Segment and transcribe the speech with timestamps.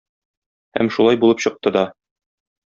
[0.77, 1.85] Һәм шулай булып чыкты да.